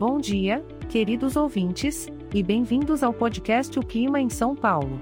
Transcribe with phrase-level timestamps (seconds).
[0.00, 4.98] Bom dia, queridos ouvintes, e bem-vindos ao podcast O Clima em São Paulo.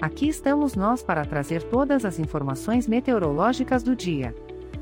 [0.00, 4.34] Aqui estamos nós para trazer todas as informações meteorológicas do dia.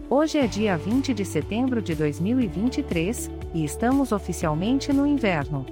[0.09, 5.66] Hoje é dia 20 de setembro de 2023 e estamos oficialmente no inverno.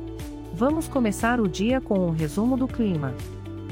[0.52, 3.14] Vamos começar o dia com um resumo do clima.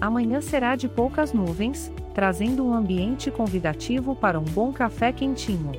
[0.00, 5.72] Amanhã será de poucas nuvens, trazendo um ambiente convidativo para um bom café quentinho.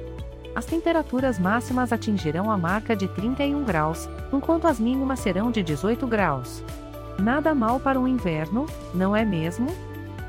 [0.58, 6.08] As temperaturas máximas atingirão a marca de 31 graus, enquanto as mínimas serão de 18
[6.08, 6.64] graus.
[7.20, 9.68] Nada mal para o inverno, não é mesmo?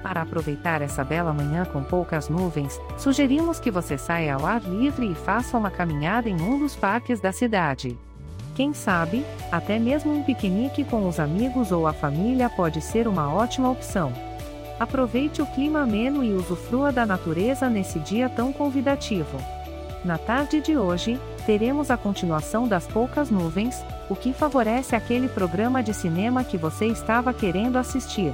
[0.03, 5.11] Para aproveitar essa bela manhã com poucas nuvens, sugerimos que você saia ao ar livre
[5.11, 7.99] e faça uma caminhada em um dos parques da cidade.
[8.55, 13.33] Quem sabe, até mesmo um piquenique com os amigos ou a família pode ser uma
[13.33, 14.13] ótima opção.
[14.79, 19.39] Aproveite o clima ameno e usufrua da natureza nesse dia tão convidativo.
[20.05, 25.83] Na tarde de hoje, teremos a continuação das poucas nuvens, o que favorece aquele programa
[25.83, 28.33] de cinema que você estava querendo assistir.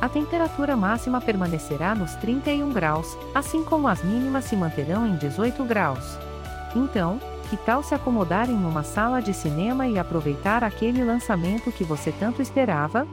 [0.00, 5.62] A temperatura máxima permanecerá nos 31 graus, assim como as mínimas se manterão em 18
[5.64, 6.18] graus.
[6.74, 11.84] Então, que tal se acomodar em uma sala de cinema e aproveitar aquele lançamento que
[11.84, 13.06] você tanto esperava?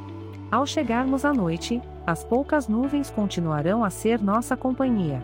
[0.50, 5.22] Ao chegarmos à noite, as poucas nuvens continuarão a ser nossa companhia.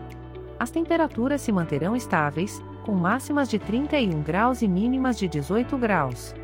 [0.58, 6.34] As temperaturas se manterão estáveis, com máximas de 31 graus e mínimas de 18 graus.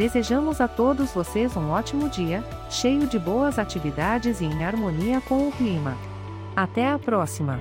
[0.00, 5.46] Desejamos a todos vocês um ótimo dia, cheio de boas atividades e em harmonia com
[5.46, 5.94] o clima.
[6.56, 7.60] Até a próxima!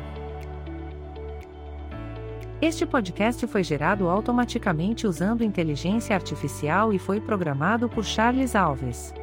[2.61, 9.13] Este podcast foi gerado automaticamente usando inteligência artificial e foi programado por Charles Alves.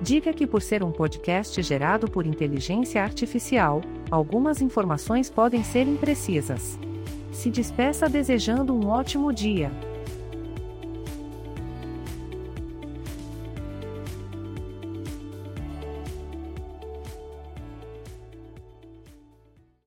[0.03, 6.79] Diga que por ser um podcast gerado por inteligência artificial, algumas informações podem ser imprecisas.
[7.31, 9.73] Se despeça desejando um ótimo dia.